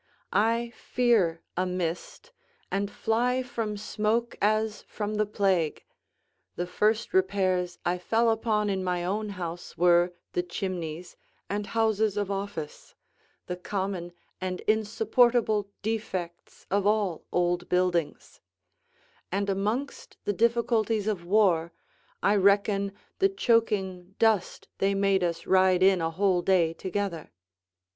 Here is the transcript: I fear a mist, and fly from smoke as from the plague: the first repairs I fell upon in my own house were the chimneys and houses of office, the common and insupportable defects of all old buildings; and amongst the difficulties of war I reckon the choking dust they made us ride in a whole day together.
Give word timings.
I 0.33 0.73
fear 0.75 1.43
a 1.55 1.67
mist, 1.67 2.31
and 2.71 2.89
fly 2.89 3.43
from 3.43 3.77
smoke 3.77 4.35
as 4.41 4.81
from 4.87 5.13
the 5.13 5.27
plague: 5.27 5.83
the 6.55 6.65
first 6.65 7.13
repairs 7.13 7.77
I 7.85 7.99
fell 7.99 8.31
upon 8.31 8.71
in 8.71 8.83
my 8.83 9.05
own 9.05 9.29
house 9.37 9.77
were 9.77 10.11
the 10.33 10.41
chimneys 10.41 11.15
and 11.51 11.67
houses 11.67 12.17
of 12.17 12.31
office, 12.31 12.95
the 13.45 13.55
common 13.55 14.11
and 14.41 14.61
insupportable 14.61 15.69
defects 15.83 16.65
of 16.71 16.87
all 16.87 17.23
old 17.31 17.69
buildings; 17.69 18.41
and 19.31 19.51
amongst 19.51 20.17
the 20.25 20.33
difficulties 20.33 21.05
of 21.07 21.25
war 21.25 21.73
I 22.23 22.37
reckon 22.37 22.91
the 23.19 23.29
choking 23.29 24.15
dust 24.17 24.67
they 24.79 24.95
made 24.95 25.23
us 25.23 25.45
ride 25.45 25.83
in 25.83 26.01
a 26.01 26.09
whole 26.09 26.41
day 26.41 26.73
together. 26.73 27.31